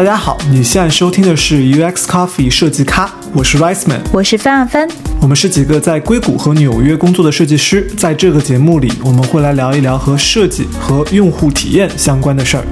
[0.00, 4.88] 大家好，你现在收听的是 UX Coffee 设计咖，我是 Riceman，我是范范，
[5.20, 12.64] 我们是几个在硅谷和纽约工作的设计师，在这个节目里，我们会来聊一聊和设计和用户体验相关的事儿。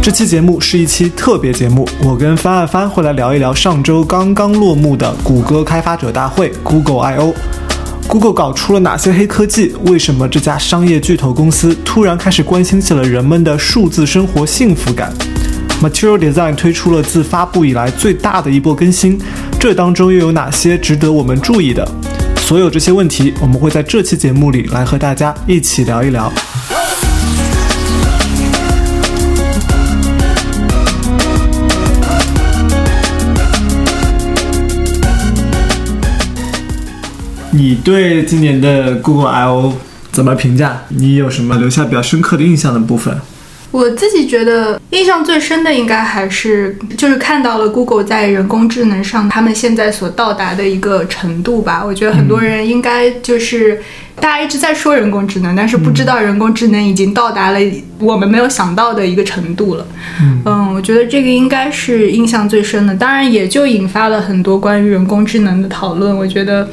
[0.00, 7.34] 这期节目是一期特别节目，我跟范范范会来聊一聊上周刚刚落幕的谷歌开发者大会 Google I/O。
[8.08, 9.74] Google 搞出了哪些黑科技？
[9.86, 15.12] 为什么这家商业巨头公司突然开始关心起了人们的数字生活幸福感
[15.82, 19.18] ？Material Design 推出了自发布以来最大的一波更新，
[19.58, 21.86] 这当中又有哪些值得我们注意的？
[22.36, 26.32] 所有这些问题，我们会在这期节目里来和大家一起聊一聊。
[37.54, 39.74] 你对今年的 Google I/O
[40.10, 40.82] 怎么评价？
[40.88, 43.16] 你有什么留下比较深刻的印象的部分？
[43.70, 51.84] 我自己觉得印象最深的应该还是就是看到了 Google 在人工智能上他们现在所到达的一个程度吧。
[51.84, 53.80] 我觉得很多人应该就是
[54.16, 57.60] 大家一直在说人工智能，但是不知道人工智能已经到达了
[58.00, 59.86] 我们没有想到的一个程度了。
[60.44, 62.94] 嗯，我觉得这个应该是印象最深的。
[62.96, 66.16] 当然，也就引发了很多关于人工智能的讨论。
[66.16, 66.68] 我觉得。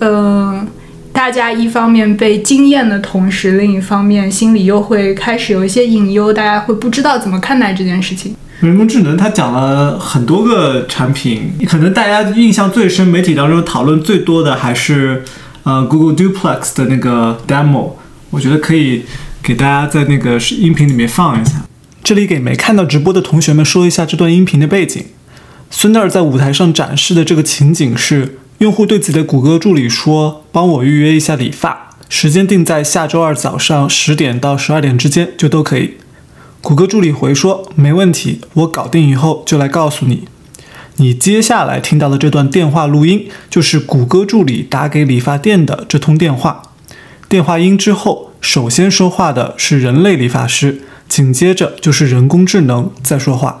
[0.00, 0.66] 嗯，
[1.12, 8.34] 大家一方面被惊艳的同时，另一方面心里又会开始有一些隐忧，大家会不知道怎么看待这件事情。
[8.60, 15.24] 人工智能它讲了很多个产品，可能大家印象最深、媒体当中讨论最多的还是
[15.62, 17.92] 呃 Google Duplex 的那个 demo。
[18.28, 19.04] 我觉得可以
[19.42, 21.64] 给大家在那个音频里面放一下。
[22.04, 25.04] 这里给没看到直播的同学们说一下这段音频的背景。
[25.70, 28.38] 孙奈尔在舞台上展示的这个情景是。
[28.58, 35.96] 用户对自己的谷歌助理说：“帮我预约一下理发，时间定在下周二早上十点到十二点之间就都可以。”
[36.62, 40.26] 谷歌助理回说：“没问题，我搞定以后就来告诉你。”
[40.96, 46.62] 你接下来听到的这段电话录音就是谷歌助理打给理发店的这通电话。
[47.28, 53.60] 电话音之后，首先说话的是人类理发师，紧接着就是人工智能在说话。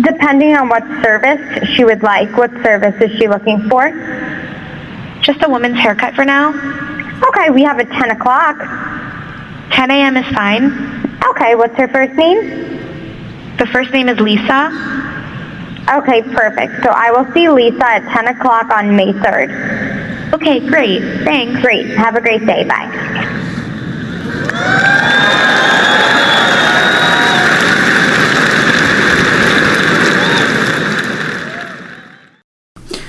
[0.00, 2.36] Depending on what service she would like.
[2.36, 3.90] What service is she looking for?
[5.22, 6.50] Just a woman's haircut for now.
[7.28, 8.56] Okay, we have a 10 o'clock.
[9.72, 10.16] 10 a.m.
[10.16, 10.64] is fine.
[11.30, 13.56] Okay, what's her first name?
[13.58, 14.70] The first name is Lisa.
[15.92, 16.84] Okay, perfect.
[16.84, 20.32] So I will see Lisa at 10 o'clock on May 3rd.
[20.34, 21.24] Okay, great.
[21.24, 21.60] Thanks.
[21.60, 21.86] Great.
[21.96, 22.64] Have a great day.
[22.64, 22.86] Bye.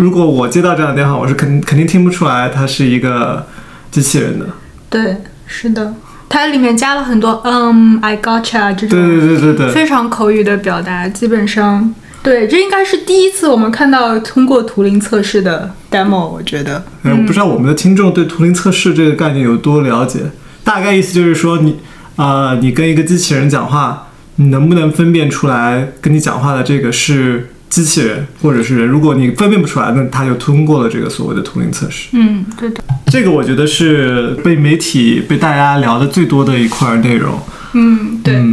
[0.02, 3.46] 如果我接到这样的电话，我是肯肯定听不出来它是一个
[3.92, 4.48] 机器人的。
[4.90, 5.94] 对，是的，
[6.28, 16.84] 它里面加了很多嗯，I gotcha 这种对对对对对非常口语的表达，基本上对，这应该是第一次我们看到通过图灵测试的 demo，我觉得。
[17.04, 20.22] 嗯，我不知道我们的听众对图灵测试这个概念有多了解，
[20.64, 21.80] 大概意思就是说你
[22.16, 24.08] 啊，你跟一个机器人讲话，
[24.38, 27.51] 你能不能分辨出来跟你讲话的这个是？
[27.72, 32.10] 机器人或者是人，如果你分辨不出来，那他就通过了这个所谓的图灵测试。
[32.12, 32.84] 嗯，对的。
[33.08, 37.40] 这个我觉得是被媒体被大家聊的最多的一块内容。
[37.72, 38.44] 嗯，对，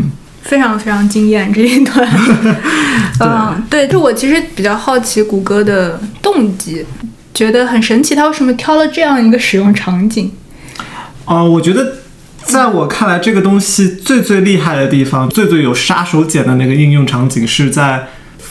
[0.43, 2.09] 非常非常惊艳这一段。
[3.19, 6.87] 嗯，对，就我其实比较好奇谷歌的动机，
[7.35, 10.31] 觉得很神奇，他为什么挑了这样一个使用场景？
[11.25, 11.95] 啊，我觉得
[12.45, 18.07] 在我看来，这个东西最最厉害的地方，最最有杀手锏的那个应用场景是在。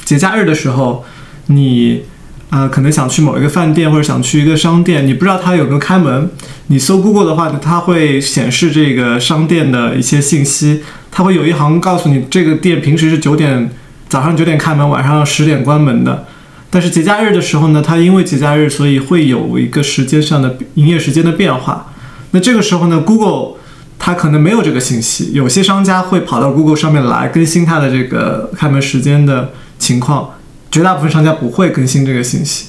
[0.07, 1.03] 节假日的时候，
[1.47, 2.03] 你
[2.49, 6.29] 呃可能想去某一个饭店或者想去一个商店，你不知道它有没有开门。
[6.67, 10.81] 你搜 Google 的话，它会显示这个商店的一些信息，
[11.11, 13.69] 它会有一行告诉你这个店平时是九点
[14.07, 16.25] 早上九点开门，晚上十点关门的。
[16.69, 21.91] 但是节假日的时候呢，它因为节假日，所以会有一个时间上的营业时间的变化。
[22.31, 23.57] 那这个时候呢，Google
[23.99, 29.51] 它可能没有这个信息，有些商家会跑到 Google 上面来更新它的这个开门时间的。
[29.79, 30.35] 情况，
[30.71, 32.67] 绝大部分商家不会更新这个信息，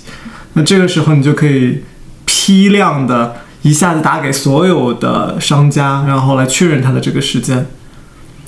[0.54, 1.82] 那这个时候你就可以
[2.24, 7.66] 批量的一下子打给所有的商家，然后来确认它的这个时间，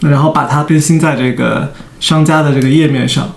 [0.00, 3.32] 然后把它更新在这个商家的这个页面上。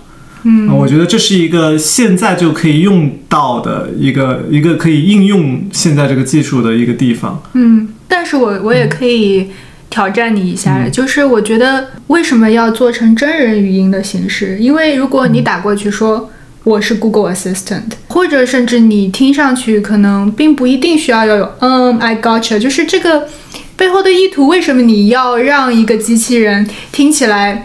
[0.46, 7.42] 嗯，我觉得这是一个现在就可以用到的一个一个可以应用现在这个技术的一个地方。
[7.54, 9.48] 嗯，但是我我也可以
[9.94, 14.58] 挑战你一下，就是我觉得为什么要做成真人语音的形式？
[14.58, 16.28] 因为如果你打过去说
[16.64, 23.28] 我是 Google Assistant，或者甚至你听上去可能并不一定需要要有嗯 I gotcha，就是这个
[23.76, 27.64] 背后的意图，为什么你要让一个机器人听起来？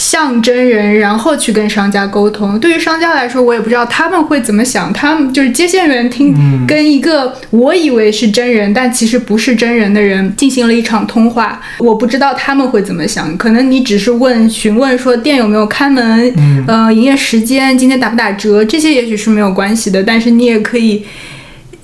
[0.00, 2.58] 像真人，然后去跟商家沟通。
[2.58, 4.90] 对于商家来说，我也不知道他们会怎么想。
[4.94, 6.34] 他们就是接线员听，
[6.66, 11.60] 跟一个我以为是真人，但其实不是真人的人进行了一场通话。
[11.78, 13.36] 我不知道他们会怎么想。
[13.36, 16.32] 可能你只是问询问说店有没有开门，
[16.66, 20.02] 呃，营业时间，今天打不打折，这些也许是没有关系的。
[20.02, 21.04] 但是你也可以。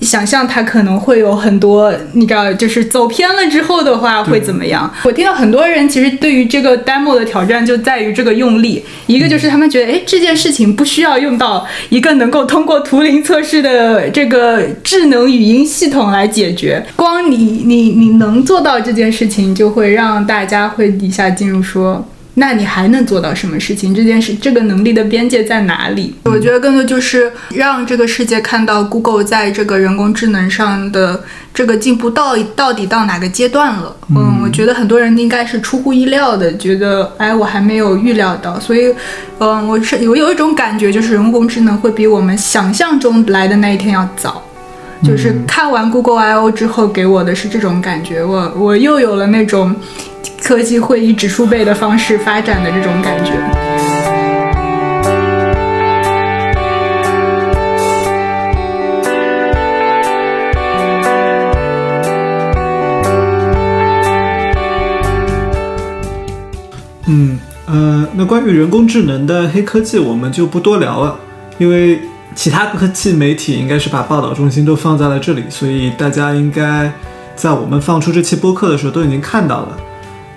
[0.01, 4.91] 想象它可能会有很多，你知道，就是走偏了之后的话会怎么样？
[5.03, 22.07] 我听到很多人其实对于这个 demo 的挑战就在于这个用力，一个就是他们觉得，哎，这件事情不需要用到一个能够通过图灵测试的这个智能语音系统来解决，光你你你能做到这件事情，就会让大家会一下进入说。
[22.39, 23.95] 那你还能做到什么事情？
[23.95, 26.13] 这件事，这个能力的边界在哪里？
[26.25, 33.95] 我觉得更多就是让这个世界看到 Google 在这个人工智能上的这个进步到到底到哪个阶段了。
[34.15, 38.59] 嗯，我觉得很多人应该是出乎意料的，觉得哎，我还没有预料到。
[38.59, 38.93] 所以，
[39.39, 44.43] 嗯，我是我有一种感觉，就是人工智能会比我们想象中来的那一天要早。
[45.03, 49.75] 就是看完 Google I/O 之后，给我的是这种感觉，我我又有了那种。
[50.41, 53.33] 科技会以指数倍的方式发展的这种感觉。
[67.09, 71.17] 嗯呃，那关于人工智能的黑科技，我们就不多聊了，
[71.57, 71.99] 因为
[72.35, 76.91] 其他科技媒体应该是把报道重心都放在了这里，所以大家应该
[77.35, 79.77] 在我们放出这期播客的时候都已经看到了。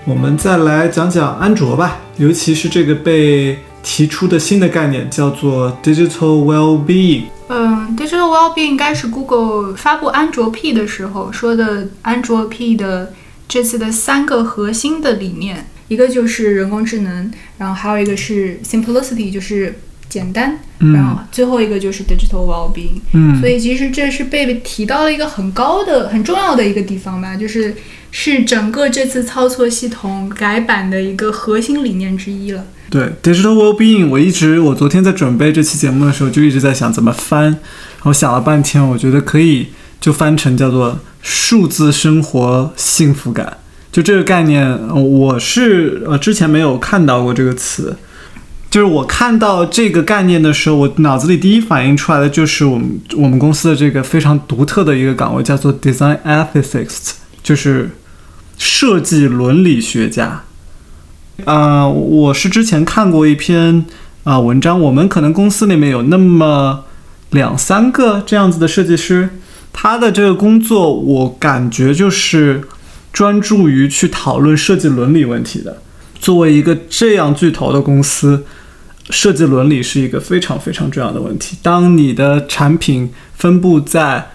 [0.06, 7.24] 我们再来讲讲安卓吧，尤其是这个被提出的新的概念，叫做 digital well-being。
[7.48, 13.12] 嗯，digital well-being 应该是 Google 发布安卓 P 的时候说的，安卓 P 的
[13.46, 23.00] 这次的三个核心的理念，一个就是人工智能，然后还有一个是 simplicity，就是简单，然后最后一个就是 digital well-being。
[23.12, 27.74] 嗯，所以其实这是被提到了一个很高的、很重要的一个地方吧，就是。
[28.10, 32.64] 是整个这次操作系统改版的一个核心理念之一了。
[32.90, 37.56] 对，digital well-being，我一直，我昨天在准备这期节目的时候，就一直在想怎么翻，然
[38.00, 39.68] 后想了半天，我觉得可以
[40.00, 43.58] 就翻成叫做数字生活幸福感。
[43.92, 47.96] 就这个概念，我是呃之前没有看到过这个词。
[48.68, 57.12] 就是我看到这个概念的时候，我脑子里第一反应出来的就是我们我们公司的这个非常独特的一个岗位，叫做 design ethicist，
[57.44, 57.88] 就是。
[58.60, 60.44] 设计伦理学家，
[61.46, 63.86] 啊，我是之前看过一篇
[64.24, 66.84] 啊文章，我们可能公司里面有那么
[67.30, 69.30] 两三个这样子的设计师，
[69.72, 72.68] 他的这个工作我感觉就是
[73.14, 75.80] 专注于去讨论设计伦理问题的。
[76.18, 78.44] 作为一个这样巨头的公司，
[79.08, 81.56] 设计伦理是一个非常非常重要的问题。
[81.62, 84.32] 当你的产品分布在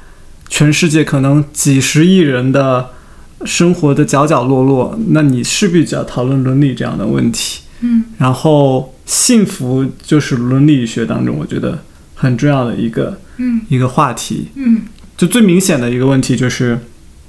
[0.50, 2.95] 全世界可能几十亿人的。
[3.44, 7.62] 生活的角角落落，那你势必就要讨论伦理这样的问题。
[7.82, 11.80] 嗯，然后幸福就是伦理学当中我觉得
[12.16, 14.48] 很重要的一个，嗯，一个话题。
[14.56, 14.84] 嗯，
[15.18, 16.80] 就最明显的一个问题就是，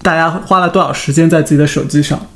[0.02, 2.28] 大家花了多少时间在自己的手机上？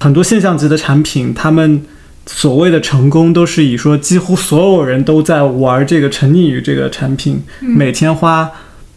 [0.00, 1.82] 很多现象级的产品，他们
[2.26, 8.50] 所谓的成功都是以说几乎所有人都在玩这个，沉溺于这个产品，每天花。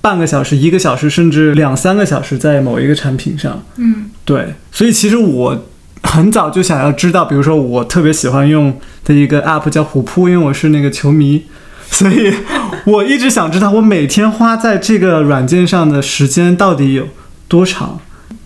[0.03, 5.65] 半个小时、一个小时，甚至两三个小时，在某一个产品上，嗯，对，所以其实我
[6.03, 11.43] 很早就想要知道，比如说我特别喜欢用的一个 app 叫虎扑，因为我是那个球迷，
[11.89, 12.33] 所以
[12.85, 17.07] 我一直想知道我每天花在这个软件上的时间到底有
[17.47, 17.99] 多长。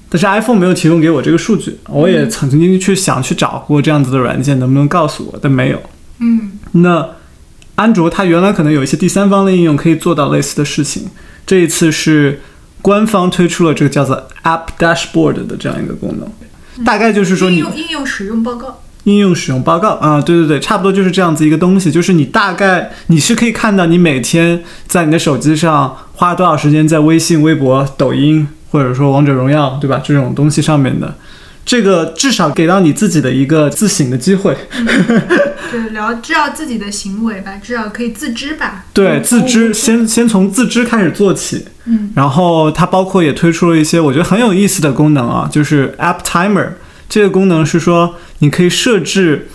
[0.08, 5.82] 但是 iPhone 没有提供给我这个数据，我也曾经去想去找过这样子的软件，能不能告诉我，但没有。
[6.20, 7.06] 嗯，那
[7.74, 11.10] 安卓它原来可能有一些第三方的应用可以做到类似的事情。
[11.46, 12.40] 这一次是
[12.86, 19.94] 官方推出了这个叫做 App Dashboard 的这样一个功能，大概就是说你应用应用使用报告，应用使用报告。
[19.94, 30.00] 啊，对对对，差不多就是这样子一个东西，就是你大概你是可以看到你每天在你的手机上花多少时间在微信、微博、抖音或者说王者荣耀，对吧？
[30.06, 31.12] 这种东西上面的，
[31.66, 34.56] 这个至少给到你自己的一个自省的机会。
[35.72, 38.86] 对， 聊知道自己的行为吧，至少可以自知吧。
[38.94, 41.66] 对，嗯自知，先先从自知开始做起。
[41.86, 46.70] 嗯，然后它包括也推出了一些我觉得很有意思的功能啊，就是 App Timer
[47.10, 49.48] 这个功能是说你可以设置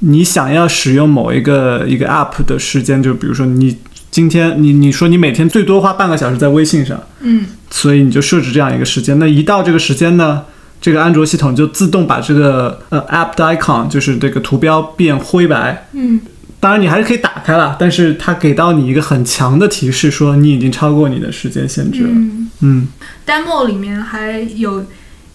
[0.00, 3.76] 你想要使用某一个一个 App 的时间，就比如说你
[4.10, 9.18] 今天你你说你每天最多花半个小时在微信上，嗯所以你就设置这样一个时间。
[9.18, 10.42] 那一到这个时间呢，
[10.80, 15.86] 这个安卓系统就自动把这个呃 App 的 icon 就是这个图标变灰白。
[15.92, 16.20] 嗯
[16.58, 22.10] 当然你还是可以打开了，但是它给到你一个很强的提示，说你已经超过你的时间限制了。
[22.10, 22.88] 嗯嗯
[23.26, 24.84] ，demo 里面还有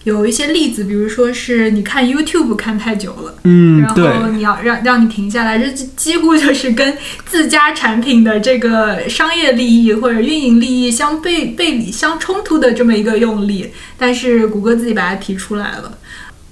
[0.06, 3.34] 有一些例子，比如说是你看 YouTube 看太久了。
[3.42, 15.98] 嗯，然，后你要让让你停下来，这几几乎就是跟自家产品的这个商业利益或者运营利益相背背离相冲突的这么一个用力，但是谷歌自己把它提出来了。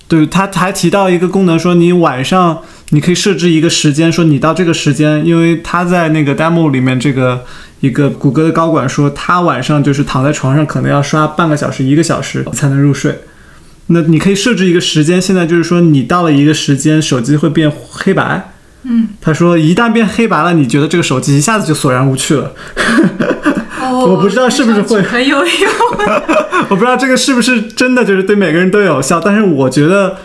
[0.08, 7.44] 对，他还提到一个功能，说你晚上你可以设置一个时间，说你到这个时间，因为他在那个 demo 里面，这个
[7.78, 13.16] 一个谷歌的高管说，他晚上就是躺在床上，可能要刷半个小时、一个小时才能入睡。
[13.88, 18.52] 那你可以设置一个时间，现在就是说你到了一个时间，手机会变黑白。
[18.84, 22.52] 嗯，他说一旦变黑白了，你觉得这个手机一下子就索然无趣了。
[23.80, 25.70] 哦，我不知道是不是会很有用。
[26.68, 30.16] 我不知道这个是不是真的就是对每个人都有效，但是我觉得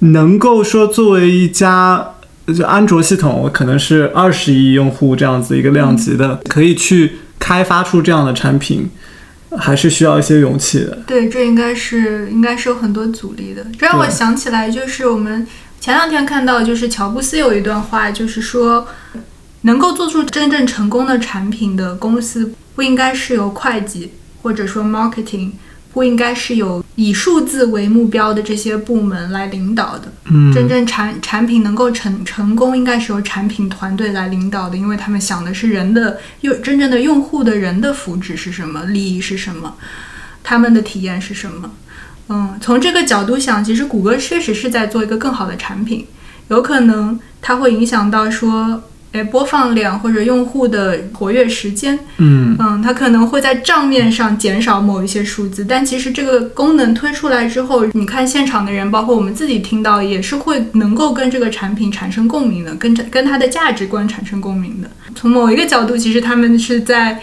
[0.00, 2.14] 能够说作为一家
[2.56, 8.88] 就安卓系统，可能是二十亿用户这样子一个量级的，可以去开发出这样的产品，
[9.58, 10.98] 还是需要一些勇气的。
[11.06, 13.64] 对，这应该是应该是有很多阻力的。
[13.78, 15.46] 这让我想起来，就是我们
[15.80, 18.86] 前两天看到，就是乔布斯有一段话，就是说，
[19.62, 25.52] 能够做出真正成功的产品的公司，不应该是由会计或者说 marketing，
[25.92, 30.12] 不应该是有以数字为目标的这些部门来领导的。
[30.24, 39.74] 嗯，真正产产品能够成成功，应该是由产品团队来领导的，因为他们想的是人的用真正的用户的人的福祉是什么，利益是什么，
[40.42, 41.70] 他们的体验是什么。
[42.28, 46.06] 嗯，从这个角度想，其实谷歌确实是在做一个更好的产品，
[46.48, 64.90] 有可能它会影响到说，诶，播放量或者用户的活跃时间，嗯嗯，它可能会在账面上减少某一些数字，但其实这个功能推出来之后，你看现场的人，包括我们自己听到，也是会能够跟这个产品产生共鸣的，跟这跟它的价值观产生共鸣的。
[65.14, 67.20] 从某一个角度，其实他们是在。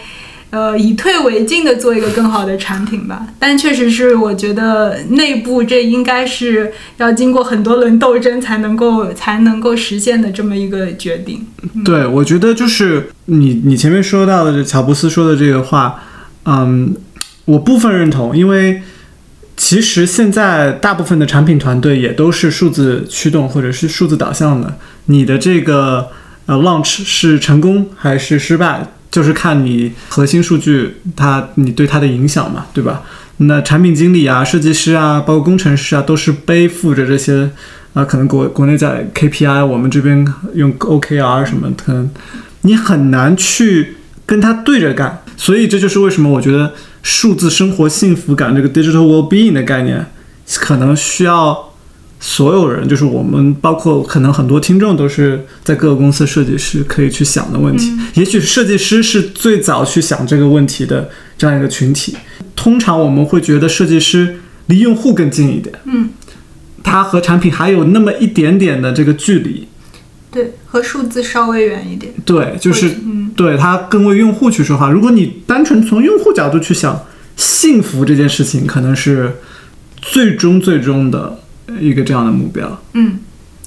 [0.50, 11.46] 呃，以退为进的做一个更好的产品吧，但确实是我觉得内部这应该是要经过很多轮斗争才能够才能够实现的这么一个决定。
[11.84, 16.02] 对，我觉得就是你你前面说到的这乔布斯说的这个话，
[16.44, 16.96] 嗯，
[17.44, 18.82] 我部分认同，因为
[19.56, 26.08] 其实现在大部分的产品团队也都是数字驱动或者是数字导向的，你的这个
[26.46, 33.02] 呃 launch 是成功还是失败，就是看你核心数据它你对它的影响嘛，对吧？
[33.38, 37.50] 那产品经理啊、设计师啊，包括工程师啊，都是背负着这些
[37.94, 42.10] 啊，可能国国内在 KPI，我们这边用 OKR 什么，可能
[42.62, 45.22] 你很难去跟他对着干。
[45.36, 50.04] 所以这就是为什么我觉得数字生活幸福感这个 digital well-being 的概念，
[50.46, 51.69] 可能需要
[52.22, 57.90] 所有人，就是我们，包括可能很多听众都是在各个公司设计师可以去想的问题。
[58.14, 61.08] 也许设计师是最早去想这个问题的
[61.38, 62.14] 这样一个群体。
[62.54, 66.10] 通常我们会觉得设计师离用户更近一点，嗯，
[66.84, 69.66] 他和产品还有那么一点点的这个距离。
[70.30, 72.12] 对，和数字稍微远一点。
[72.26, 74.90] 对，就是嗯，对他更为用户去说话。
[74.90, 79.38] 如果你单纯从用户角度去想，幸福这件事情可能是
[80.02, 81.40] 最终最终的
[81.78, 82.80] 一个这样的目标。
[82.94, 83.18] 嗯，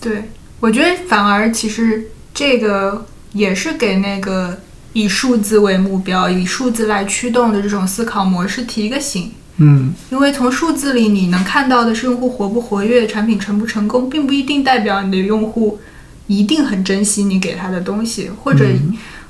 [0.01, 0.29] 对，
[0.59, 4.59] 我觉得反而其实这个也是给那个
[4.93, 9.31] 以数字为目标、以数字来驱动的这种思考模式提一个醒。
[9.57, 15.79] 嗯，因为从数字里你能看到的是用户活不活跃、产品成不成功，并不一定代表你的用户
[16.25, 18.65] 一定很珍惜你给他的东西，或者、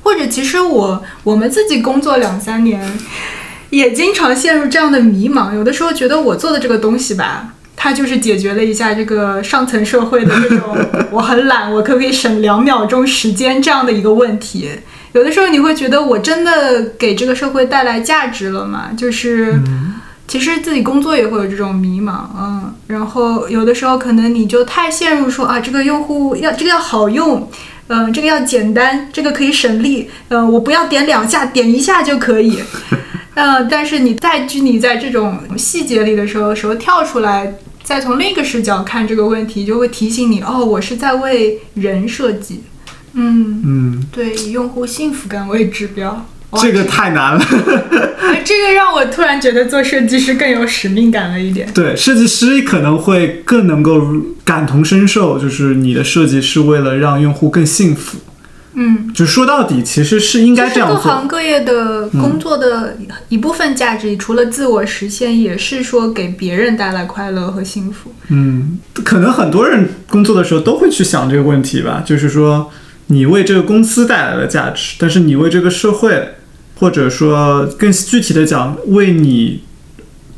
[0.02, 2.98] 或者其实我我们自己工作两三年，
[3.70, 5.54] 也经常陷入这样的迷茫。
[5.54, 10.78] 有的时候觉得我做的这个东西吧，它就是解决了一下这个上层社会的这种
[11.12, 14.70] 我很懒，我可不可以省两秒钟时间这样的一个问题。
[15.14, 18.90] 有的时候你会觉得我真的给这个社会带来价值了吗？
[18.98, 19.60] 就是。
[20.26, 27.48] 其实自己工作也会有这种迷茫，嗯，然后有的时候可能你就太陷入说啊，这个用户要这个要好用，
[27.88, 32.58] 嗯、这个要简单，这个可以省力，呃，我不要点两下，点一下就可以。
[33.36, 42.64] 呃，但是你再拘泥在这种细节里的时候，时候跳出来，再从另一个视角看这个问题，就会提醒你，哦，我是在为人设计。
[43.14, 46.26] 嗯，嗯，对，以用户幸福感为指标。
[46.62, 47.44] 这个太难了。
[48.22, 51.68] 哎这个让我突然觉得做设计师更有使命感了一点。
[51.74, 54.00] 对，设计师可能会更能够
[54.46, 58.20] 感同身受，就是你的设计是为了让用户更幸福。
[58.76, 61.00] 嗯，就说到底，其实是应该这样做。
[61.00, 62.98] 行各业的工作的
[63.30, 68.12] 一部分价值，除了自我实现，也是说给别人带来快乐和幸福。
[68.30, 72.72] 嗯，可能很多人工作的时候都会去想这个问题吧，就是说
[73.08, 76.36] 你为这个公司带来了价值，但是你为这个社会，
[76.80, 79.64] 或者说更具体的讲，为你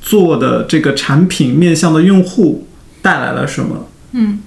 [0.02, 2.68] 做的这个产品面向的用户
[3.02, 3.88] 带来了什么？
[4.12, 4.40] 嗯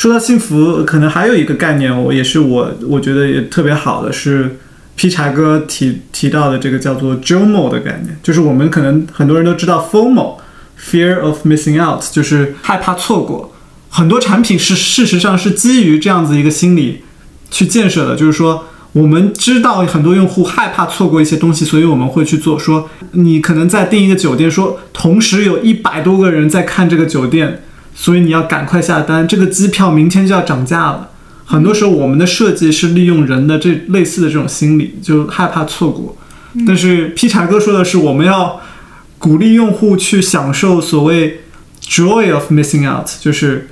[0.00, 4.56] 说到幸福，可能还有一个概念，我也是我我觉得也特别好的是。
[4.96, 13.54] 劈柴哥提提到的这个叫做 JOMO 的概念，就是我们可能很多人都知道 FOMO，Fear of Missing Out，就是害怕错过。
[13.90, 17.02] 很多产品是事实上是基于这样子一个心理
[17.50, 22.58] 去建设的，就是说我们知道很多用户害怕错过一些东西，所以我们会去做。
[22.58, 27.62] 说你可能在订一个酒店，说同时有一百多个人在看这个酒店，
[28.02, 31.10] 所以你要赶快下单，这个机票明天就要涨价了。
[31.44, 36.16] 很多时候，我们的设计是利用人的这类似的这种心理，就害怕错过。
[36.66, 38.58] 但是劈柴哥说的是，我们要
[39.18, 41.42] 鼓励用户去享受所谓
[41.82, 43.68] joy of missing out，就是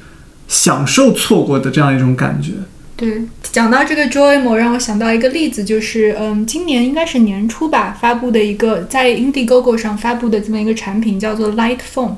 [0.46, 2.52] 享受错过的这样一种感觉。
[2.96, 12.16] 对，讲到这个 Joymo，让我想到一个例子，就是嗯，今年应该是年初吧，发布的一个在 Indiegogo 上发布的这么一个产品，叫做 Light Phone。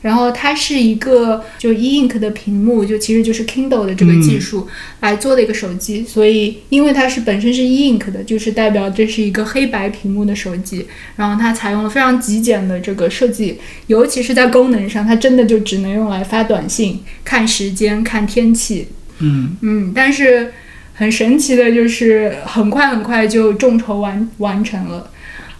[0.00, 4.68] 然后它是一个就 e ink 的屏幕，就其实就是 Kindle 的这个技术
[5.00, 6.04] 来做的一个手机。
[6.04, 10.86] 所以因为它是本身是 e ink 的，就是代表这是一个黑白屏幕的手机。
[11.16, 13.58] 然后它采用了非常极简的这个设计，
[13.88, 18.88] 尤其是在功能上，它真的就只能用来发短信、看时间、看天气。
[19.18, 20.52] 嗯嗯，但是
[20.94, 25.10] 很神奇的就是很快很快就众筹完完成了。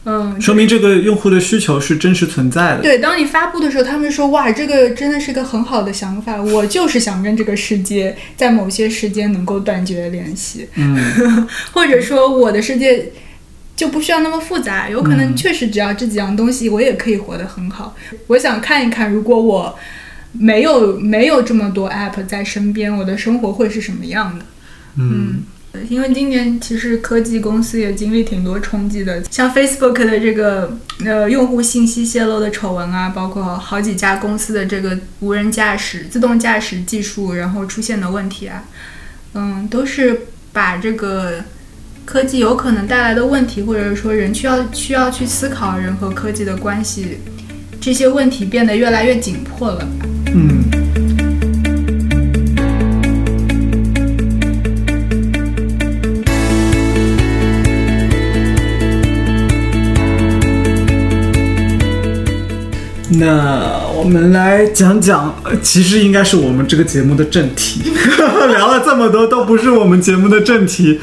[0.04, 2.82] 嗯，说明这个用户的需求是真实存在的。
[2.82, 13.12] 对，当你发布的时候，他们说哇，这个真的是个很好的想法，我就是想跟这个世界在某些时间能够断绝联系，嗯， 或者说我的世界
[13.76, 17.94] 就不需要那么复杂，有可能确实只要这几样东西，我也可以活得很好。
[18.28, 19.78] 我想看一看，如果我
[20.32, 24.44] 没有没有这么多 app 在身边，我的生活会是什么样的？
[24.96, 25.42] 嗯
[25.88, 38.64] 因为今年其实科技公司也经历挺多冲击的，像 Facebook 的这个呃用户信息泄露的丑闻啊，包括好几家公司的这个无人驾驶、自动驾驶技术然后出现的问题啊，
[39.34, 41.44] 嗯，都是把这个
[42.04, 47.18] 科技有可能带来的问题，或者说人需要需要去思考人和科技的关系，
[47.80, 49.88] 这些问题变得越来越紧迫了。
[50.34, 50.77] 嗯。
[63.10, 67.80] 那我们来讲讲，呃其实应该是我们这个节目的正题。
[68.50, 71.00] 聊了这么多，都不是我们节目的正题。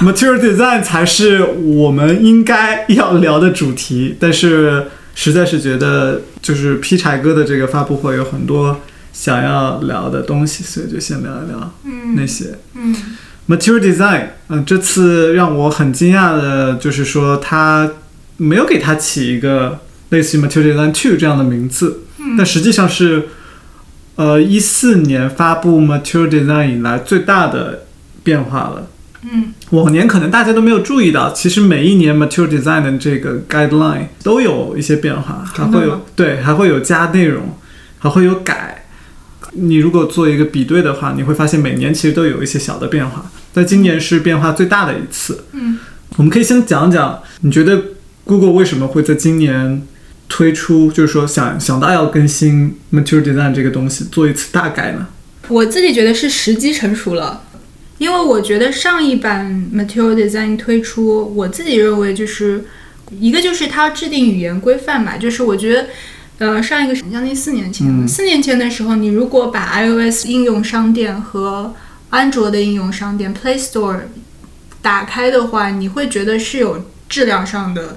[0.00, 8.80] Material design 才是我们应该要聊的主题，但是实在是觉得，就是劈柴哥的这个发布会有很多
[9.12, 11.72] 想要聊的东西，所以就先聊一聊
[12.14, 12.58] 那些。
[12.74, 12.94] 嗯
[13.48, 17.88] Material Design，嗯、这次让我很惊讶的就是说，他
[18.36, 19.78] 没有给他起一个
[20.10, 22.02] 类似于 Material Design Two 这样的名字，
[22.36, 23.28] 但实际上是，
[24.16, 27.86] 呃，一四年发布 Material Design 以来最大的
[28.22, 28.88] 变化了。
[29.28, 37.58] 嗯往年可能大家都没有注意到，其实每一年 Material Design 的这个 guideline 都有一些变化，还会有对，还会有加内容，
[37.98, 38.84] 还会有改。
[39.58, 45.44] 你如果做一个比对的话，你会发现每年其实都有一些小的变化，但今年是变化最大的一次。
[45.52, 45.78] 嗯，
[46.16, 47.82] 我们可以先讲讲，你觉得
[48.24, 49.82] Google 为什么会在今年
[50.28, 55.06] 推出，就是说想想到要更新 Material Design 这个东西，做一次大改呢？
[55.48, 57.42] 我自己觉得是时机成熟了，
[57.98, 62.64] 因为我觉得上一版 Material Design 推出，我自己认为就是
[63.18, 65.86] 一个就是它要制定语言规范嘛，就是我觉得。
[66.38, 71.74] 呃，上一个是将近四年前四年前的时候，你如果把 iOS 应用商店和
[72.10, 74.00] 安卓的应用商店 Play Store
[74.82, 77.96] 打开的话，你会觉得是有质量上的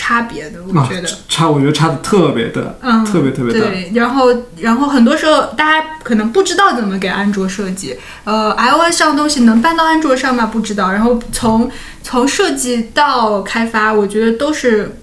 [0.00, 0.58] 差别的。
[0.64, 3.68] 我觉得，啊、差，我觉得差的特别的，嗯，特别特别大。
[3.68, 10.46] 对，然后然后很多时候大家可能不知道怎么给安卓设计，呃，iOS 上的东西能搬到安卓上吗？
[10.46, 10.90] 不知道。
[10.90, 11.70] 然后从
[12.02, 14.96] 从设计到开发，我觉得都是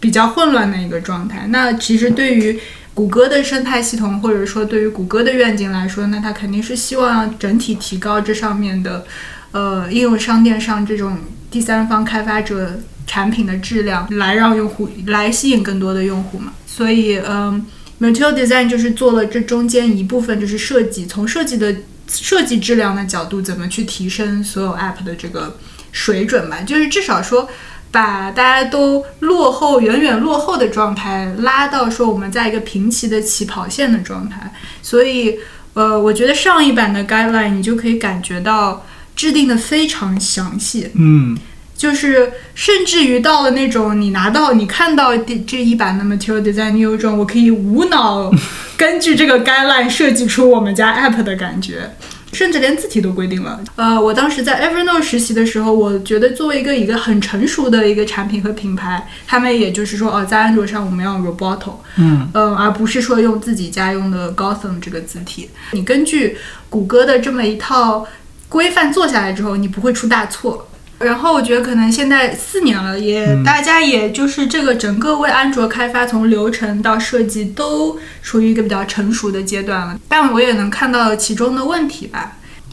[0.00, 1.46] 比较混乱的一个状态。
[1.50, 2.58] 那其实对于
[2.94, 9.04] 谷歌的生态系统，或者说对于谷歌的愿景来说，那它肯定是希望整体提高这上面的，
[9.52, 11.18] 呃，应用商店上这种
[11.50, 16.52] 第三方开发者产品的质量，来让用户来吸引更多的用户嘛。
[16.64, 17.66] 所以，嗯
[18.00, 21.74] ，Material Design 就是做了这中间一部分，就是设计，从设计的
[22.06, 25.56] 设计质量的角度，怎么去提升所有 App 的这个
[25.90, 27.48] 水准吧，就是至少说。
[27.90, 35.38] 把大家都落后、远远落后的状态拉到说我们在一个平齐的起跑线的状态，所以，
[35.72, 38.84] 呃，我觉得上一版的 guideline 你就可以感觉到
[39.16, 41.34] 制定的非常详细，嗯，
[41.78, 48.30] 就是甚至于到了那种你拿到、你看到这这一版的 material design，你有一种我可以无脑
[48.76, 51.90] 根据这个 guideline 设计出我们家 app 的感觉。
[52.30, 53.58] 甚至连字体都规定了。
[53.76, 65.48] 呃，我当时在 Evernote 实习的时候，我觉得作为一个一个很成熟的一个产品和品牌，他们也就是说，哦，在安卓上我们要 Roboto，嗯，呃，而不是说用自己家用的 Gotham 这个字体。
[65.72, 66.36] 你根据
[66.68, 68.06] 谷歌的这么一套
[68.50, 70.68] 规范做下来之后，你不会出大错。
[70.98, 79.98] 然后我觉得可能现在四年了，也大家也就是这个整个为安卓开发，从流程到设计都处于一个比较成熟的阶段了。
[80.08, 82.32] 但我也能看到其中的问题吧。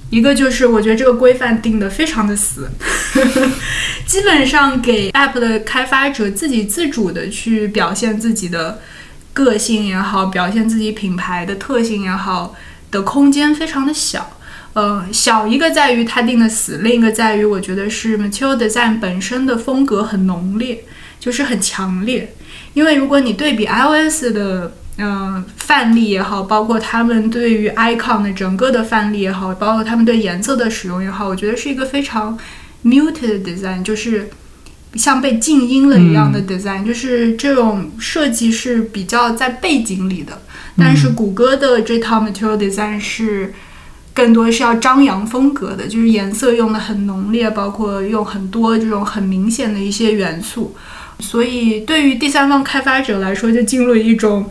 [0.09, 2.69] 一个就是我觉得这个规范定的非常的死，
[4.05, 8.79] 基本上给 App 的开发者自己自主的去表现自己的
[9.33, 12.55] 个性也好，表现自己品牌的特性也好
[12.91, 14.37] 的空间非常的小。
[14.75, 20.83] 呃，小一个在于它定的死，另一个在于我觉得是 Material Design 本身的风格很浓烈，
[21.17, 22.35] 就是很强烈。
[22.73, 32.37] 因为如果你对比 iOS 的嗯范例也好，包括他们对于 icon 的整个的范例也好，包括他们对颜色的使用也好，我觉得是一个非常
[32.83, 34.29] muted design，就是
[34.95, 40.41] 像被静音了一样的 design，就是这种设计是比较在背景里的。
[40.77, 43.53] 但是谷歌的这套 Material Design 是。
[44.15, 50.73] 更多是要张扬风格的，就是颜色用的很浓烈，包括用很多这种很明显的一些元素，
[51.19, 54.49] 所以对于第三方开发者来说，就进入一种，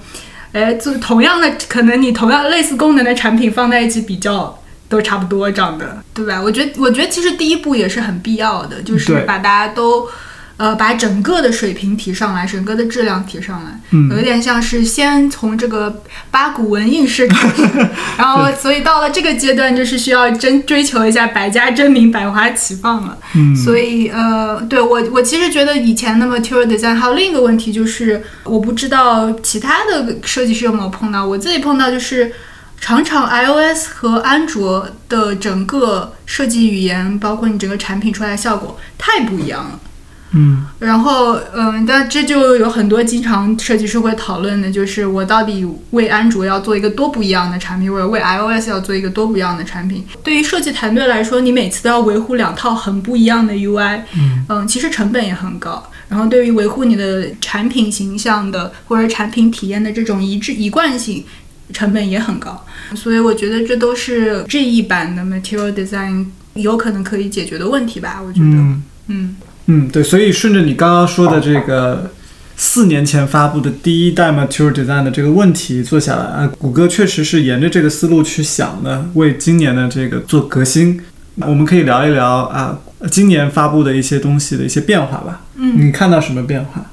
[0.52, 4.56] 哎，就同样的，可能你同样类似功能的产品放在一起比较，
[4.88, 6.40] 都差不多长的，对吧？
[6.40, 10.06] 我觉得，我觉得其实第一步也是很必要的，就是把大家都。
[10.56, 17.62] 呃，把整个的水平提上来，整个的质量提上来，嗯，有一点像是先从这个八股文应试开始，
[18.16, 23.18] 然后所以到了这个阶段，就是需要真追求一下百家争鸣、百花齐放了。
[23.34, 32.32] 嗯，所以呃，对我我其实觉得以前那么 material design 还有另一个问题就是，我不知道其他的设计师有没有碰到，我自己碰到就是
[32.80, 39.80] 常常 iOS 和安卓的整个设计语言，包括你整个产品出来的效果太不一样了。
[40.36, 50.04] 嗯，然后嗯，但这就有很多经常设计师会讨论的，就是我到底为安卓要做一个多不一样的产品，或者为 iOS 要做一个多不一样的产品。
[50.22, 54.00] 对于设计团队来说，你每次都要维护两套很不一样的 UI，
[54.48, 55.90] 嗯，其实成本也很高。
[56.08, 61.24] 然后对于维护你的产品形象的或者产品体验的这种一致一贯性，
[61.72, 62.64] 成本也很高。
[62.96, 68.20] 所以我觉得这都是这一版的 Material Design 有可能可以解决的问题吧。
[68.20, 68.82] 我觉得，嗯。
[69.06, 69.36] 嗯，
[69.92, 72.10] 对，所以顺着你刚刚说的这个
[72.56, 81.00] 四年前发布的第一代 Material Design 的这个问题做下来啊，谷歌确实是沿着这个思路去想的，为今年的这个做革新。
[81.36, 82.78] 我们可以聊一聊啊，
[83.10, 85.42] 今年发布的一些东西的一些变化吧。
[85.56, 86.90] 嗯，你看到什么变化？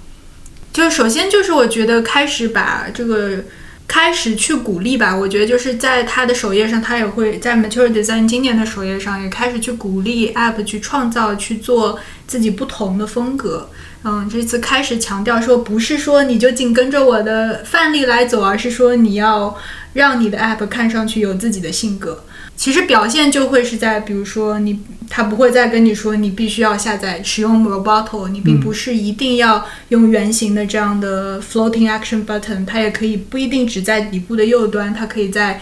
[0.74, 3.44] 就首先就是我觉得开始把这个。
[3.94, 13.70] 开始去鼓励吧，我觉得就是在他的首页上，他也会在 Material Design 今年的首页上也开始去鼓励 App 去创造、去做自己不同的风格。
[14.06, 19.58] 嗯，这次开始强调说，不是说你就紧跟着我的范例来走，而是说你要
[19.92, 22.24] 让你的 App 看上去有自己的性格。
[22.62, 35.60] 其实表现就会是在，比如说你，他不会再跟你说你必须要下载使用 Roboto，你并不是一定要用圆形的这样的 Floating Action Button，它也可以不一定只在底部的右端，它可以在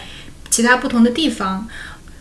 [0.50, 1.66] 其他不同的地方。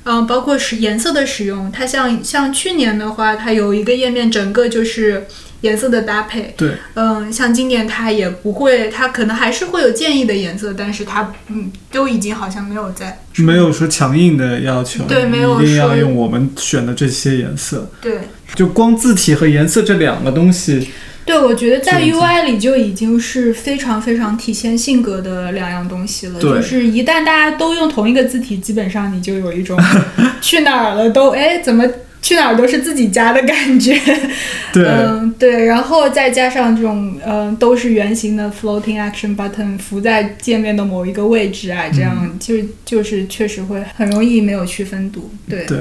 [0.05, 5.27] 嗯，包括是颜色的使用，它像像去年的话，它有一个页面整个就是。
[5.61, 18.19] 颜色的搭配，对，嗯，像今年它也不会，它可能还是会有建议的颜色，但是它嗯，都已经好像没有在，没有说强硬的要求，对，没有一定要用我们选的这些颜色，对，
[18.55, 20.87] 就光字体和颜色这两个东西，
[21.25, 29.77] 对，我觉得在 UI 里就已经是非常非常体现性格的两样东西了，就是一旦大家都用同一个字体，基本上你就有一种
[30.39, 31.85] 去哪儿了都哎怎么。
[32.21, 33.99] 去哪儿都是自己家的感觉。
[34.73, 42.55] 对，嗯，对，然后再加上这种，嗯、都是圆形的 floating action button 浮在界面的某一个位置啊，这样嗯就
[42.86, 45.32] 就是确实会很容易没有区分度。
[45.49, 45.79] 对，对，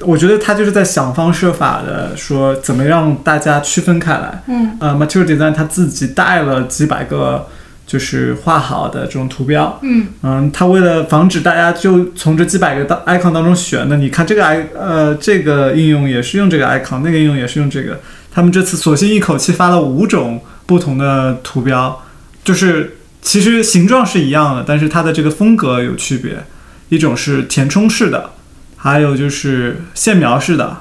[0.00, 4.42] 我觉得他就是在想方设法的说怎么让大家区分开来。
[4.46, 7.46] 嗯呃，Material Design 他自己带了几百个
[7.90, 9.80] 就是画好的这种图标。
[9.82, 17.98] 嗯嗯，他为了防止大家就从这几百个当 icon 当中选呢，你看这个 i 呃这个应用也是用这个 icon，那个应用也是用这个。
[18.30, 22.00] 他们这次索性一口气发了五种不同的图标，
[22.44, 26.44] 就是其实形状是一样的，但是它的这个风格有区别。
[26.90, 28.30] 一种是填充式的，
[28.76, 30.76] 还有就是线描式的，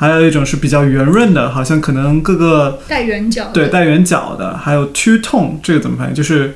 [0.00, 6.14] 还有一种是比较圆润的，好像可能各个带圆角，对带圆角的，还有 two tone 这个怎么翻译？
[6.14, 6.54] 就是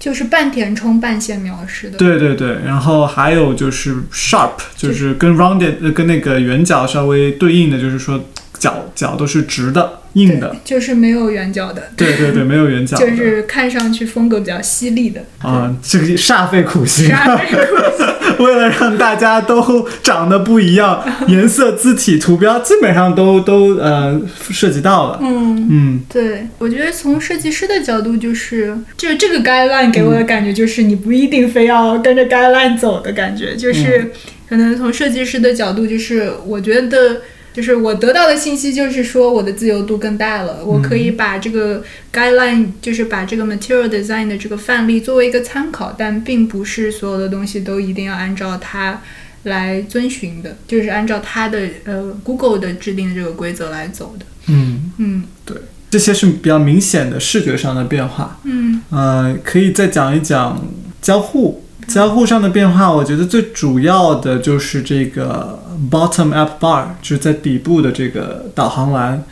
[0.00, 1.96] 就是半填充半线描式的。
[1.96, 8.24] 对对对，然后还有就是 sharp，就是跟 rounded 呃跟那个圆角稍微对应的，就是说
[8.58, 10.54] 角角都是直的、硬的。
[10.64, 12.96] 就是没有圆角的，对对对，没有圆角。
[12.96, 15.22] 就是看上去风格比较犀利的。
[15.42, 18.06] 啊、这个煞费苦心，煞费苦心
[18.44, 25.18] 为了让大家都长得不一样，颜色、字体、图标基本上都都呃涉及到了。
[25.22, 34.12] 嗯，嗯，对，我觉得从设计师的角度，就是就是这个 guideline 给我的感觉就是你不一定非要跟着 guideline 走的感觉，就是
[34.48, 37.22] 可能从设计师的角度，就是我觉得。
[37.56, 49.00] 就是我得到的信息就是说我的自由度更大了，我可以把这个 guideline，就是把这个 material design 的这个范例作为一个参考，但并不是所有的东西都一定要按照它
[49.44, 54.26] 来遵循的，就是按照它的呃 Google 的制定的这个规则来走的。
[54.48, 55.56] 嗯，嗯对
[55.90, 58.38] 这些是比较明显的视觉上的变化。
[58.44, 60.62] 嗯呃，可以再讲一讲
[61.00, 61.62] 交互。
[61.88, 69.24] 交互上的变化，我觉得最主要的就是这个 bottom app bar，就是在底部的这个导航栏。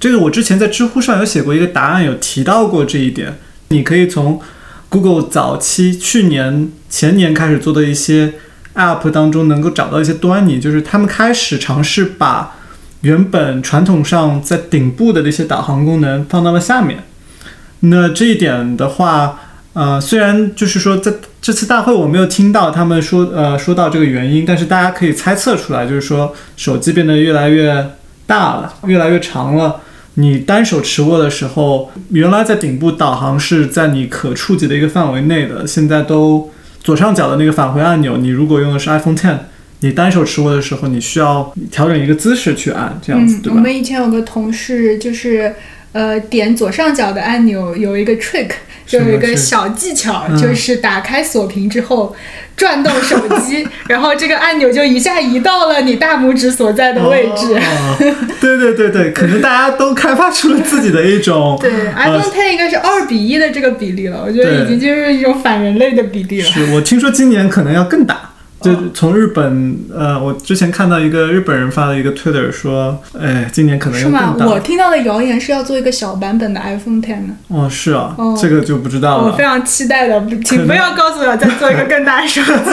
[0.00, 3.38] 这个我之前在知乎上有写过一个答案，有提到过这一点。
[3.68, 4.40] 你可以从
[4.88, 8.34] Google 早期去年、前年开始做的一些
[8.74, 12.56] app 当中，能够找到一些端倪，就是他们开始尝试把
[13.02, 17.04] 原本传统上在顶部的那些导航功能放到了下面。
[17.80, 19.40] 那这一点的话，
[19.74, 27.92] 呃，虽然就是说在这次大会我没有听到他们说呃说到这个原因，但是大家可以猜测出来，就是说手机变得越来越
[28.26, 29.80] 大了，越来越长了。
[30.16, 36.50] 你单手持握的时候，原来在顶部导航是在你可触及的一个范围内的，现在都
[36.82, 39.38] 左上角的那个返回按钮，你如果用的是 iPhone Ten，
[39.80, 43.56] 你单手持握的时候，你需要调整一个姿势去按，这样子、嗯，对吧？
[43.56, 45.54] 我们以前有个同事就是。
[45.92, 48.48] 呃，点左上角的按钮有一个 trick，
[48.86, 52.16] 就有一个小技巧，嗯就是打开锁屏之后
[52.56, 57.54] 转动手机， 然后这个按钮就一下移到了你大拇指所在的位置。
[57.54, 57.96] 哦
[58.40, 66.48] 对对对对，可能大家都开发出了自己的一种 对呃，iPhone Ten 应该是二比一的这个比例了，我觉得已经就是一种反人类的比例了。
[66.48, 68.31] 是我听说今年可能要更大。
[68.62, 74.36] 就从日本，呃，我之前看到一个日本人发了一个 Twitter 说，哎，今年可能是吗。
[74.38, 77.34] 我听到的谣言是要做一个小版本的 iPhone Ten 呢。
[77.48, 79.42] 哦，是啊，哦这个就不知道了我非。
[79.42, 82.70] 常期待的，请不要告诉我再做一个更大的手机。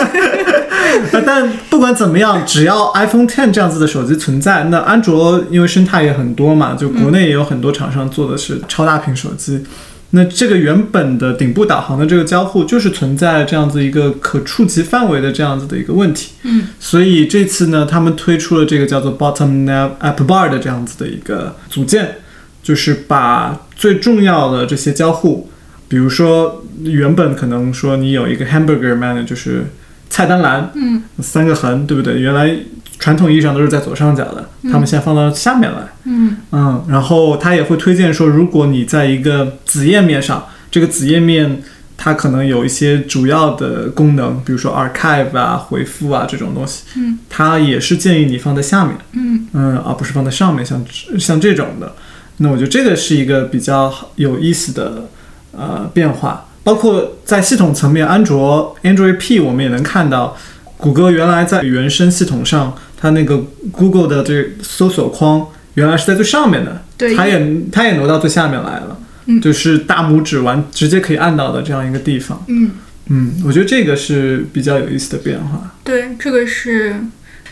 [1.12, 9.64] 呃 但不管怎么样，只要 iPhone Ten 这样子的手机存在，那安卓因为生态也很多嘛，就国内也有很多厂商做的是超大屏手机。
[10.12, 16.32] 那这个原本的顶部导航的这个交互，就是存在这样子一个可触及范围的这样子的一个问题。
[16.44, 22.16] 嗯，所以这次呢，他们推出了这个叫做 Bottom Nav App Bar 的这样子的一个组件，
[22.64, 25.50] 就是把最重要的这些交互，
[25.88, 29.68] 比如说原本可能说你有一个 Hamburger Menu，就是
[30.10, 32.20] 菜单栏，嗯，三个横，对不对？
[32.20, 32.56] 原来
[33.00, 35.80] 传统意义上都是在左上角的，他们现在放到下面来。
[36.04, 36.38] 嗯。
[36.52, 41.62] 嗯，然后他也会推荐说，如果你在一个子页面上，这个子页面
[41.98, 49.48] 它可能有一些主要的功能，比如说 archive 啊、回复啊这种东西，嗯，它也是建议你放在下面，嗯。
[49.54, 50.84] 嗯，而不是放在上面，像
[51.18, 51.94] 像这种的。
[52.38, 55.10] 那我觉得这个是一个比较有意思的
[55.52, 60.38] 呃变化，包括在系统层面，安卓 Android P 我们也能看到，
[60.80, 63.38] 谷歌原来在原生系统上，它那个
[63.70, 67.14] Google 的这个搜索框原来是在最上面的，对。
[67.14, 69.42] 它也它也挪到最下面来了，嗯。
[69.42, 72.72] 就是大拇指完直接可以按到的这样一个地方，嗯，
[73.10, 76.96] 嗯，我觉得这个是比较有意思的变化，对，这个是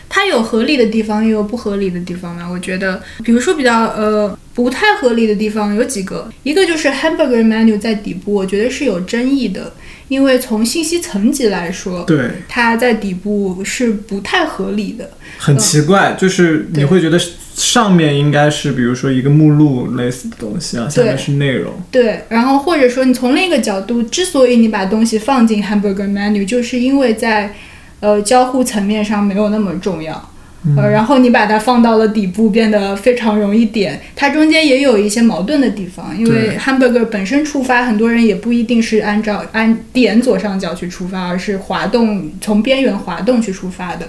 [0.08, 2.48] 它有合理的地方，也有不合理的地方嘛。
[2.50, 9.74] 我觉得，比如说比较呃不太合理的地方有几个，一个就是 hamburger menu 在底部，我觉得是有争议的，
[10.08, 15.10] 因为从信息层级来说，对，它在底部是不太合理的。
[15.38, 17.20] 很奇怪，就是你会觉得
[17.54, 21.72] 上面应该是比如说一个目录类似的东西啊，下面是内容。
[21.90, 27.54] 对，然后或者说你从另一个角度，之所以你把东西放进 hamburger menu，就是因为在
[28.00, 30.32] 呃交互层面上没有那么重要。
[30.76, 34.00] 呃，然后你把它放到了底部，变得非常容易点。
[34.14, 44.08] 它中间也有一些矛盾的地方，因为 hamburger 本身触发，很多人也不一定是按照按点左上角去触发，而是滑动从边缘滑动去触发的。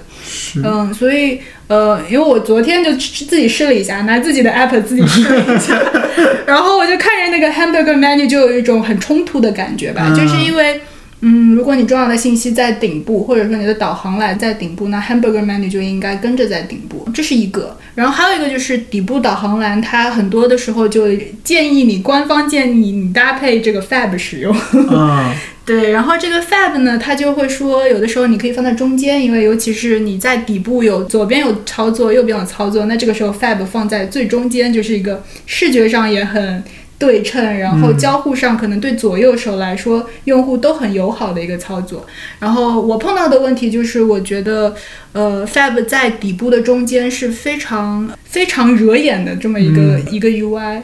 [0.64, 5.80] 嗯，所以呃，因为我昨天就吃自己试了一下，拿自己的 app 自己试了一下，
[6.46, 10.82] 然后我就看着那个 hamburger menu 就有一种很冲突的感觉吧，嗯就是因为。
[11.22, 17.78] 嗯，如果你重要的信息在顶部，或者说你的导航栏在顶部，那 hamburger menu 就应该跟着在顶部，这是一个。
[17.96, 21.08] 然后还有一个就是底部导航栏，它很多的时候就
[21.44, 24.56] 建议你，官方建议你搭配这个 fab 使用。
[24.74, 25.34] 嗯，
[25.66, 36.64] 对，然后这个 fab 呢，它就会说，有的时候你可以放在中间，因为尤其是你在底部有左边有操作，右边有操作，那这个时候 fab 放在最中间，就是一个视觉上也很
[37.00, 42.06] 对称，然后交互上可能对左右手来说，用户都很友好的一个操作。
[42.40, 44.76] 然后我碰到的问题就是，我觉得
[45.14, 50.82] 呃 fab 在底部的中间是非常非常惹眼的这么一个、一个 UI。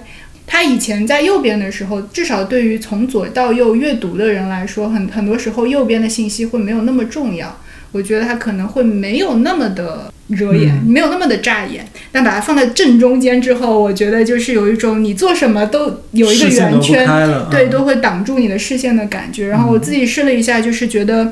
[0.47, 7.59] 它以前在右边的时候，至少对于从左到右阅读的人来说，很很多时候右边的信息会没有那么重要。
[7.95, 11.87] 我觉得它可能会没有那么的惹眼，没有那么的扎眼。
[12.11, 17.07] 但把它放在正中间之后，我觉得就是有一种你做什么都有一个圆圈，
[17.49, 19.47] 对，嗯都会挡住你的视线的感觉。
[19.47, 21.31] 然后我自己试了一下，就是觉得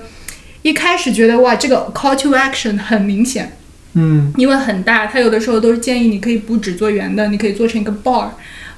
[0.61, 3.57] 一开始觉得哇，这个 call to action 很明显，
[3.95, 8.29] 嗯因为很大，它有的时候都是建议你可以不只做圆的，你可以做成一个 bar。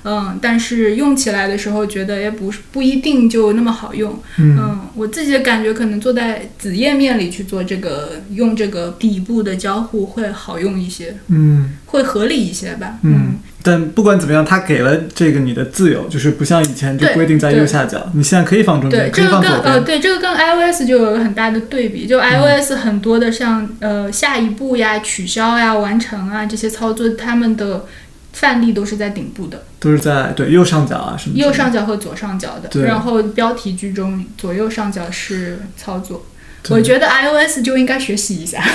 [0.05, 4.17] 嗯，但是用起来的时候觉得也不是不一定就那么好用。
[4.37, 12.99] 嗯我自己的感觉可能坐在子页面里去做这个，用这个底部的交互会好用一些，嗯会合理一些吧。
[13.01, 13.35] 嗯。
[13.67, 19.73] 但不管怎么样，它给了这个你的自由，就是不像以前就规定在右下角，你现在可以放中，间，可这个跟以放左边。
[19.73, 22.05] 呃，对，这个跟 iOS 就有了很大的对比。
[22.05, 27.87] 就 iOS 很多的像、呃下一步呀、取消呀、完成啊这些操作，他们的
[28.35, 31.37] 范例都是在顶部的，都是在对右上角啊什么。
[31.37, 32.83] 右上角和左上角的。
[32.83, 36.25] 然后标题居中，左右上角是操作。
[36.69, 38.59] 我觉得 iOS 就应该学习一下。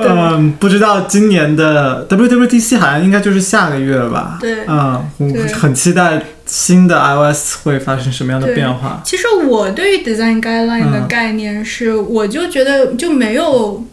[0.00, 4.38] 嗯，不知道今年的 WWDC 好像应该就是下个月了吧？
[4.40, 9.02] 对嗯，我很期待新的 iOS 会发生什么样的变化。
[9.04, 13.84] 其实我对于 design guideline 的嗯概念是，我就觉得就没有，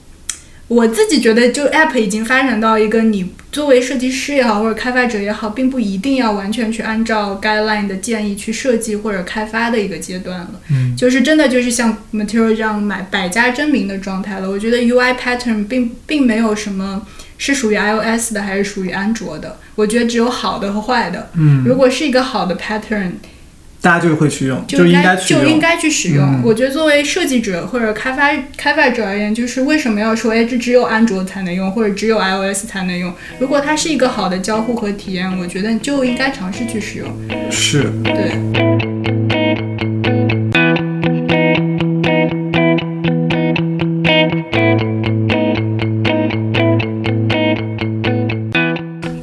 [0.68, 10.60] 我自己觉得就 app 已经发展到一个你作为设计师也好，或者开发者也好，并不一定要完全去按照 guideline 的建议去设计或者开发的一个阶段了。
[10.72, 14.50] 嗯，就是真的就是像 material 这样买百家争鸣的状态了。
[14.50, 17.06] 我觉得 UI pattern 并并没有什么
[17.38, 21.30] 是属于 iOS 的还是属于安卓的，我觉得只有好的和坏的。
[21.36, 23.12] 嗯，如果是一个好的 pattern，
[23.86, 25.60] 大家就会去用，就应该就应。
[25.60, 26.26] 该去使用。
[26.26, 33.14] 嗯我觉得作为设计者或者开发开发者而言，就是为什么要说哎这只有安卓才能用，或者只有 iOS 才能用？
[33.38, 37.08] 如果它是一个好的交互和体验，我觉得就应该尝试去使用。
[37.52, 38.32] 是，对，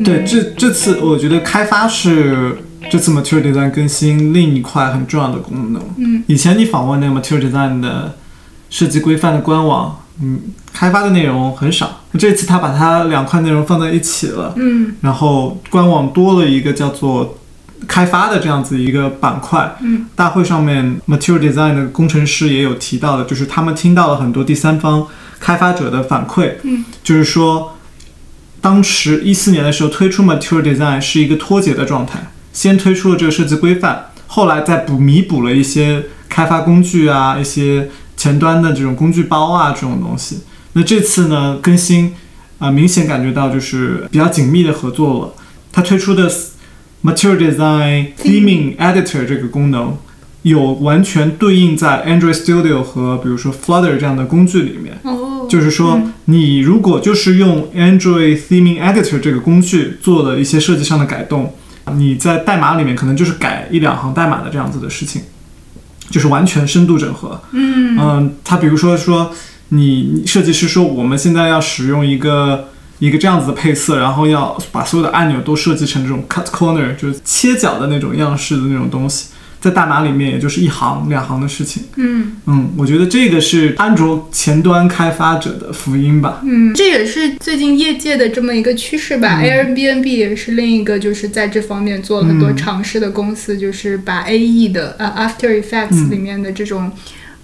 [0.05, 2.57] 对，这这次我觉得开发是
[2.93, 5.83] 这次 Material Design 更新另一块很重要的功能。
[5.97, 8.19] 嗯，以前你访问那个 Material Design 的
[8.69, 10.39] 设计规范的官网，嗯，
[10.75, 12.03] 开发的内容很少。
[12.19, 17.39] 这次他把它两块内容放在一起了，嗯然后官网多了一个叫做
[17.89, 19.75] 开发的这样子一个板块。
[19.81, 25.07] 嗯，大会上面 Material Design 的工程师也有提到的，就是他们听到了很多第三方
[25.41, 27.75] 开发者的反馈，嗯，就是说，
[28.61, 40.41] 当时一四年的时候推出 Material Design 是一个脱节的状态，先推出了这个设计规范，后来再补弥补了一些开发工具啊，一些前端的这种工具包啊这种东西。
[40.75, 42.15] 那这次呢更新，
[42.59, 45.35] 啊、明显感觉到就是比较紧密的合作了。
[45.73, 46.31] 它推出的
[47.03, 49.97] Material Design Theming Editor 这个功能，
[50.43, 54.99] 有完全对应在 Android Studio 和比如说 Flutter 这样的工具里面。
[55.03, 61.55] 哦，就是说，你如果就是用 Android Theming Editor 这个工具做了一些设计上的改动，
[61.97, 65.23] 你在代码里面可能就是改一两行代码的这样子的事情，
[66.11, 67.41] 就是完全深度整合。
[67.53, 69.33] 嗯嗯，他比如说说
[69.69, 72.69] 你你设计师说我们现在要使用一个
[72.99, 79.29] 一个这样子的配色，然后要把所有的按钮都设计成这种 cut corner，就是切角的那种样式的那种东西。
[79.63, 81.85] 在代码里面也就是一行两行的事情。
[81.95, 86.43] 嗯嗯，我觉得这个是安卓前端开发者的福音吧。
[86.45, 89.41] 嗯，这也是最近业界的这么一个趋势吧。
[89.41, 96.91] Airbnb 也是另一个就是在这方面做了很多尝试的公司，就是把 AE 的呃 After Effects 里面的这种、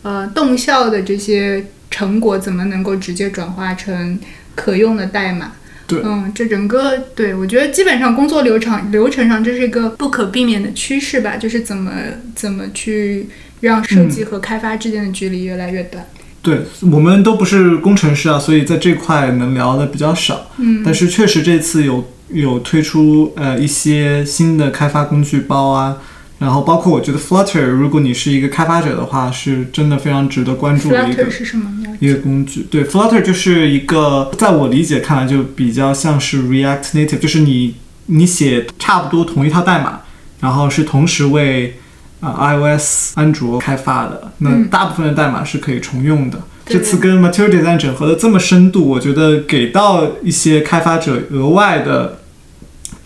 [0.03, 4.19] 呃动效的这些成果怎么能够直接转化成
[4.57, 5.53] 可用的代码。
[5.89, 11.91] 对嗯，这整个对我觉得基本上工作流程流程上这是一个不可避免的趋势吧，就是怎么
[12.37, 13.27] 怎么去
[13.63, 16.07] 让设计和开发之间的距离越来越短。
[16.43, 16.61] 对
[16.93, 20.51] 我们都不是工程师啊，所以在这块能聊的比较少。
[20.59, 25.97] 嗯但是确实这次有有推出呃一些新的开发工具包啊，
[26.39, 31.69] 然后包括我觉得 Flutter，如果你是一个开发者的话，是真的非常值得关注的一个是什么？
[31.99, 32.67] 一个工具。
[32.71, 37.75] 对，Flutter 就是一个在我理解看来就比较像是 React Native，就是你
[38.07, 40.03] 你写差不多同一套代码，
[40.41, 41.79] 然后是同时为
[42.21, 46.39] 啊、呃 iOS、安卓开发的，那嗯大部分的代码是可以重用的。
[46.65, 52.21] 对这次跟 Material Design 整合的这么深度，我觉得给到一些开发者额外的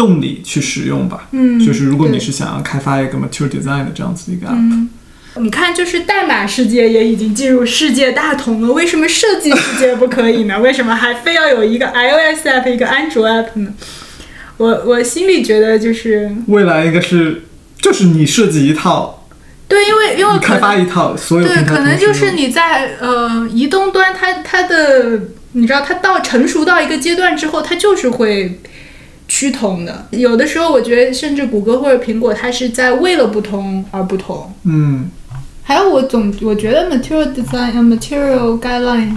[0.03, 1.29] 动力去使用吧。
[1.31, 4.91] 嗯就是如果你是想要开发一个 Material Design 的这样子的一个 app，、嗯，
[5.37, 10.59] 你看，就是代码世界也已经进入世界大同了，为什么设计世界不可以呢？
[10.67, 13.73] 为什么还非要有一个 iOS app 一个安卓 app 呢？
[14.57, 17.45] 我我心里觉得就是未来应该是
[17.79, 19.27] 就是你设计一套，
[19.69, 25.21] 对，因为因为开发一套，所有对，可能就是你在呃移动端它，它的
[25.53, 28.61] 你知道，它到成熟到一个阶段之后，它就是会
[29.43, 30.07] 趋同的。
[30.13, 34.53] 有的时候，我觉得甚至谷歌或者苹果，它是在为了不同而不同。
[34.63, 35.11] 嗯。
[35.65, 39.17] 还有，我总我觉得 material design 呃 material guideline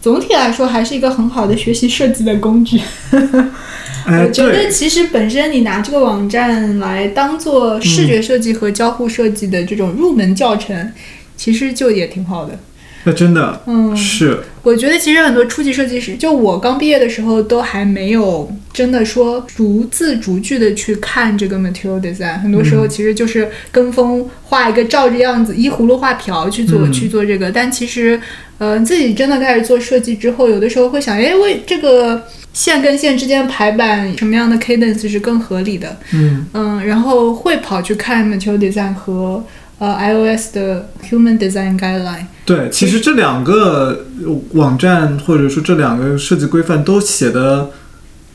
[0.00, 2.80] 总体来说还是一个很好的学习设计的工具。
[4.04, 10.92] 哎，我觉得，其实本身你拿这个网站来当做视觉设计和交互设计的这种入门教程，
[11.36, 12.58] 其实就也挺好的。
[13.04, 22.38] 那真的，嗯是，我觉得其实很多初级设计师，就我刚毕业的时候，都还没有真的说逐字逐句的去看这个 material design。
[22.38, 27.50] 很多时候其实就是跟风画一个照着样子，依葫芦画瓢去做、嗯去做这个。
[27.50, 28.20] 但其实，
[28.58, 32.22] 呃，自己真的开始做设计之后，有的时候会想，哎，为这个
[32.52, 35.96] 线跟线之间排版什么样的 cadence 是更合理的？
[36.12, 39.44] 嗯，嗯，然后会跑去看 material design 和
[39.82, 42.26] 呃 iOS 的 human design guideline。
[42.44, 44.06] 对，其实这两个
[44.52, 47.70] 网站或者说这两个设计规范都写的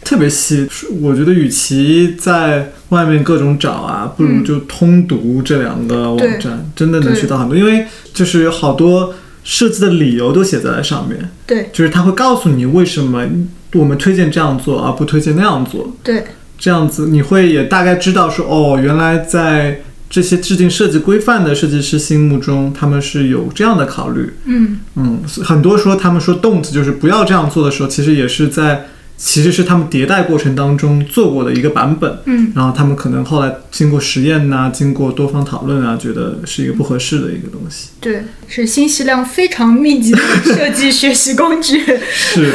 [0.03, 0.67] 特别细，
[1.01, 4.43] 我觉得与其在外面各种找啊，不如嗯。
[4.43, 9.13] 就通读这两个网站，真的能学到很多，因为就是有好多
[9.45, 13.25] 设计的理由都写在上面，对就是他会告诉你为什么
[13.73, 16.25] 我们推荐这样做而不推荐那样做，对，
[16.57, 24.33] 这样子你会也大概知道说，哦，原来在这些制定设计规范的设计师心目中，他们是有这样的考虑。
[24.45, 24.79] 嗯。
[24.95, 28.87] 嗯，很多说他们说 don't 就是不要这样做的时候，其实也是在
[29.17, 32.19] 其实是他们迭代过程当中做过的一个版本。
[32.25, 37.89] 嗯，然后他们可能后来经过实验呐、经过多方讨论啊，觉得是一个不合适的一个东西。
[37.99, 41.81] 对，是信息量非常密集的设计学习工具。
[42.13, 42.51] 是，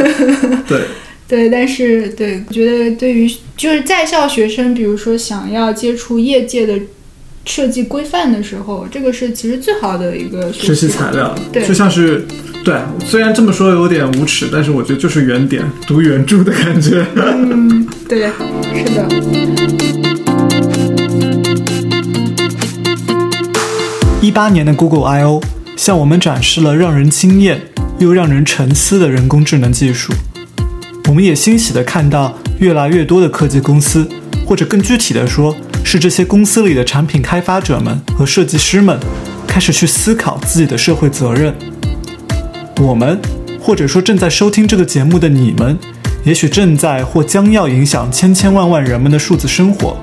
[0.69, 0.83] 对，
[1.29, 6.79] 对，但是对，我觉得对于就是在校学生，比如说想要接触业界的
[7.45, 12.25] 设计规范的时候，这个是其实最好的一个学习习材料，对就像是。
[12.65, 17.05] 对，虽然这么说有点无耻，但是我觉得就是原点读原著的感觉。
[17.17, 18.31] 嗯，对，
[18.73, 19.05] 是的。
[24.21, 25.43] 一八年的 Google I/O
[25.77, 27.61] 向我们展示了让人惊艳
[27.99, 30.13] 又让人沉思的人工智能技术。
[31.09, 34.09] 我们也欣喜地看到越来越多的科技公司，
[34.47, 35.53] 或者更具体的说，
[35.85, 38.99] 是这些公司里的产品开发者们和设计师们，
[39.47, 41.55] 开始去思考自己的社会责任。
[42.81, 43.21] 我们，
[43.61, 45.79] 或者说正在收听这个节目的你们，
[46.25, 49.97] 也许正在或将要影响千千万万人们的数字生活。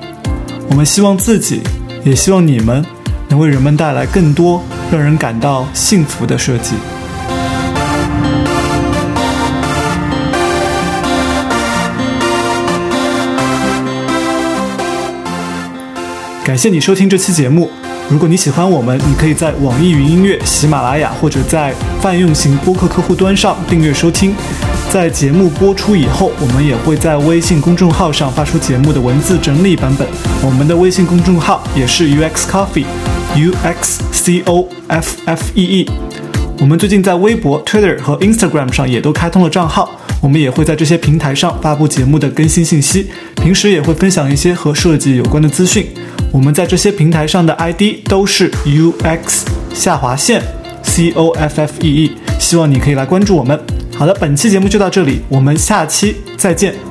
[0.68, 1.60] 我们希望自己，
[2.04, 2.84] 也希望你们，
[3.28, 4.62] 能为人们带来更多
[4.92, 6.74] 让人感到幸福的设计。
[16.50, 17.70] 感谢你收听这期节目。
[18.08, 24.34] 如果你喜欢我们，你可以在网易云音乐、喜马拉雅或者在泛用型播客客户端上订阅收听。
[24.90, 30.04] 在节目播出以后，我们也会在微信公众号上发出节目的文字整理版本。
[30.42, 35.90] 我们的微信公众号也是 UX Coffee，U X C O F F E E。
[36.58, 39.88] 我们最近在微博、Twitter 和 Instagram 上也都开通了账号，
[40.20, 45.86] 我们也会在这些平台上发布节目的更新信息，平时也会分享一些和设计有关的资讯。
[46.32, 49.42] 我们在这些平台上的 ID 都是 UX
[49.74, 50.40] 下划线
[50.82, 53.58] C O F F E E，希望你可以来关注我们。
[53.96, 56.89] 好的，本期节目就到这里，我们下期再见。